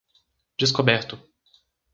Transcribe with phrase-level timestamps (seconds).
[0.57, 1.15] Descoberto